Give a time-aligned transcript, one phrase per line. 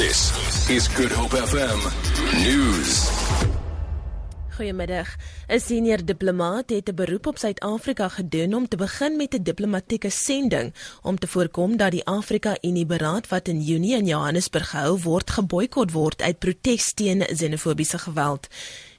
[0.00, 0.32] This
[0.68, 1.80] is Good Hope FM
[2.40, 3.10] News.
[4.56, 5.16] Goeiemiddag.
[5.48, 10.10] 'n Senior diplomaat het 'n beroep op Suid-Afrika gedoen om te begin met 'n diplomatieke
[10.10, 15.30] sending om te voorkom dat die Afrika-Unie beraad wat in Junie in Johannesburg gehou word,
[15.30, 18.48] geboikot word uit protes teen xenofobiese geweld.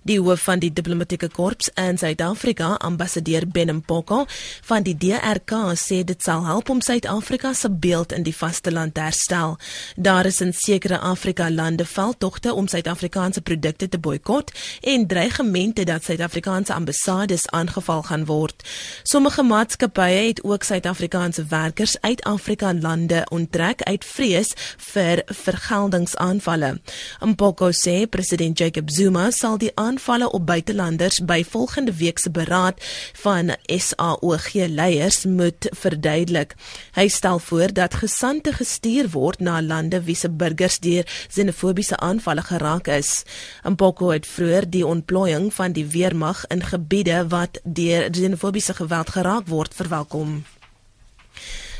[0.01, 4.23] Die hoof van die diplomatieke korps in Suid-Afrika, ambassadeur Benem Poko,
[4.65, 9.03] van die DRK sê dit sal help om Suid-Afrika se beeld in die vasteland te
[9.05, 9.59] herstel.
[9.95, 14.49] Daar is in sekere Afrika lande veldtogte om Suid-Afrikaanse produkte te boikot
[14.81, 18.65] en dreigemente dat Suid-Afrikaanse ambassades aangeval gaan word.
[19.03, 26.73] Sommige maatskappye het ook Suid-Afrikaanse werkers uit Afrika lande onttrek uit vrees vir vergeldingsaanvalle.
[27.21, 32.77] Mpoko sê president Jacob Zuma sal die aanvalle op buitelanders by volgende week se beraad
[33.23, 36.55] van SAOG leiers moet verduidelik.
[36.95, 42.45] Hy stel voor dat gesante gestuur word na lande wie se burgers deur xenofobiese aanvalle
[42.47, 43.23] geraak is.
[43.67, 49.47] Mpoko het vroeër die ontplooiing van die weermag in gebiede wat deur xenofobiese geweld geraak
[49.47, 50.43] word verwelkom.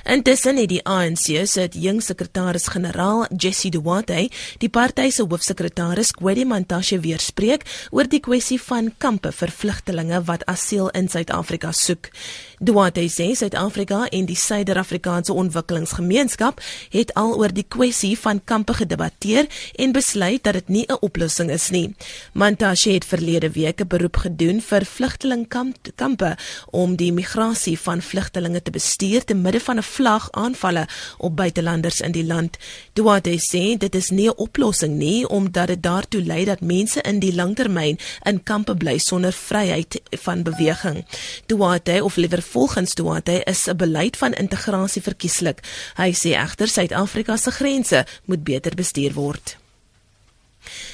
[0.03, 6.97] Intussen het die ANC se jong sekretaris-generaal Jesse Duarte die party se hoofsekretaris Gwedi Mantashe
[7.03, 12.09] weerspreek oor die kwessie van kampe vir vlugtelinge wat asiel in Suid-Afrika soek.
[12.57, 16.61] Duarte sê Suid-Afrika en die Suider-Afrikaanse Ontwikkelingsgemeenskap
[16.93, 21.51] het al oor die kwessie van kampe gedebatteer en besluit dat dit nie 'n oplossing
[21.51, 21.93] is nie.
[22.33, 26.37] Mantashe het verlede week 'n beroep gedoen vir vlugtelingkampe
[26.71, 31.99] om die migrasie van vlugtelinge te bestuur te midde van 'n vlag aanvalle op buitelanders
[32.01, 32.57] in die land.
[32.93, 37.19] Duarte sê dit is nie 'n oplossing nie omdat dit daartoe lei dat mense in
[37.19, 41.05] die langtermyn in kampe bly sonder vryheid van beweging.
[41.45, 45.59] Duarte of liewer volgens Duarte is 'n beleid van integrasie verkieslik.
[45.95, 49.57] Hy sê egter Suid-Afrika se grense moet beter bestuur word.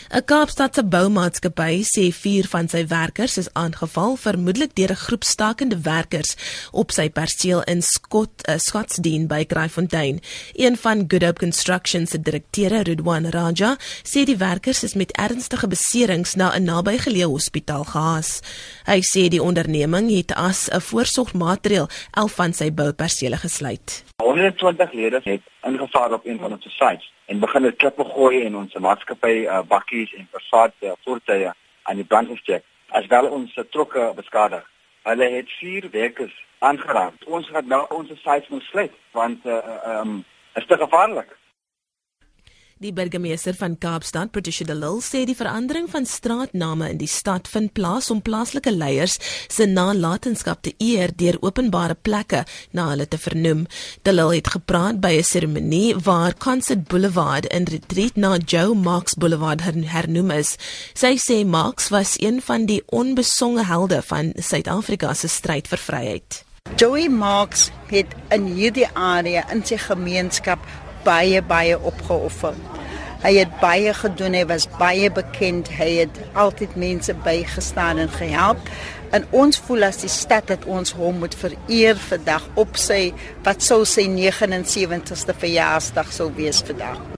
[0.08, 5.80] 'n Kaapstadse boumaatskappy sê vier van sy werkers is aangeval vermoedelik deur 'n groep stakende
[5.84, 6.32] werkers
[6.72, 10.22] op sy perseel in Scott uh, Scottsdene by Kraaifontein.
[10.56, 15.68] Een van Good Hope Construction se direkteure, Rudwan Raja, sê die werkers is met ernstige
[15.68, 18.40] beserings na 'n nabygeleë hospitaal gehaas.
[18.86, 24.04] Hy sê die onderneming het as 'n voorsorgmaatreël 11 van sy boupersele gesluit.
[24.24, 28.56] 120 lede het ingevaar op een van ons sites en begin dit klippe gooi en
[28.56, 29.60] ons maatskappy uh,
[29.98, 30.28] bakkies en
[30.80, 31.52] uh, voertuie
[31.84, 32.64] aan die brand gesteek.
[32.90, 34.64] As wel ons trokke beskadig.
[35.04, 37.14] Hulle het vier werkers aangeraak.
[37.26, 40.24] Ons gaan nou ons sites moet sluit want uh, um,
[40.56, 41.38] is te gevaarlik.
[42.78, 47.48] Die burgemeester van Kaapstad, Patricia de Lille, sê die verandering van straatname in die stad
[47.50, 49.16] vind plaas om plaaslike leiers
[49.50, 52.44] se nalatenskap te eer deur openbare plekke
[52.78, 53.66] na hulle te vernoem.
[54.06, 59.16] De Lille het gepraat by 'n seremonie waar Concert Boulevard in Retreat na Joe Marks
[59.16, 60.56] Boulevard hernoem is.
[60.94, 66.44] Sy sê Marks was een van die onbesonge helde van Suid-Afrika se stryd vir vryheid.
[66.76, 70.60] Joey Marks het in hierdie area in sy gemeenskap
[71.06, 72.56] baie baie opgeoffer.
[73.24, 78.70] Hy het baie gedoen, hy was baie bekend, hy het altyd mense bygestaan en gehelp.
[79.16, 83.12] En ons voel as die stad dat ons hom moet vereer vandag op sy
[83.48, 87.17] wat sou sy 79ste verjaarsdag sou wees vandag.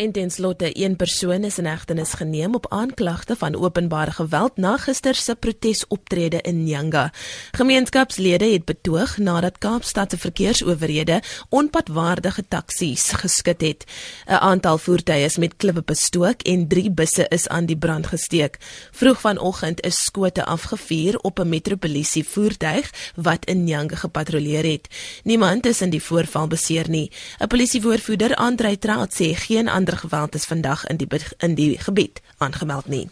[0.00, 4.76] En ten slotte, een persoon is in hegtenis geneem op aanklagte van openbare geweld na
[4.76, 7.12] gister se protesoptrede in Nyanga.
[7.50, 13.84] Gemeenskapslede het betoog nadat Kaapstad se verkeersowerhede onpadwaardige taksies geskit het.
[14.26, 18.56] 'n Aantal voertuie is met klippe bestook en 3 busse is aan die brand gesteek.
[18.90, 24.88] Vroeg vanoggend is skote afgevuur op 'n metropolisie voertuig wat in Nyanga gepatrolleer het.
[25.24, 27.10] Niemand is in die voorval beseer nie.
[27.38, 31.08] 'n Polisiewoordvoerder, Andre Traut, sê geen ander geweld is vandag in die
[31.38, 33.08] in die gebied aangemeld nie.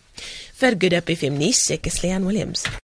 [0.58, 2.68] Vir Good Up FM nuus, ek is Leon Williams.